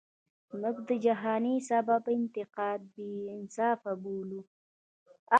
مونږ 0.49 0.77
د 0.87 0.89
جهانی 1.05 1.55
سیب 1.67 1.87
انتقاد 2.17 2.79
بی 2.93 3.09
انصافه 3.37 3.91
بولو. 4.01 4.41